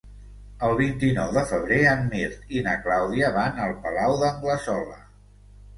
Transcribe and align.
El 0.67 0.71
vint-i-nou 0.79 1.33
de 1.35 1.43
febrer 1.51 1.77
en 1.91 2.03
Mirt 2.15 2.57
i 2.59 2.65
na 2.69 2.75
Clàudia 2.87 3.33
van 3.39 3.65
al 3.69 3.79
Palau 3.87 4.21
d'Anglesola. 4.25 5.01